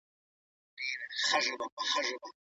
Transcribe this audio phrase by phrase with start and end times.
[1.25, 2.29] ښه ذهنیت وخت نه ځنډوي.